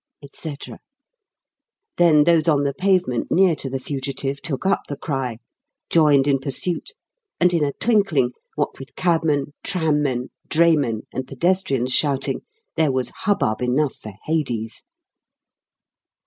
[0.23, 0.79] et cetera;
[1.97, 5.37] then those on the pavement near to the fugitive took up the cry,
[5.91, 6.93] joined in pursuit,
[7.39, 12.41] and in a twinkling, what with cabmen, tram men, draymen, and pedestrians shouting,
[12.75, 14.81] there was hubbub enough for Hades.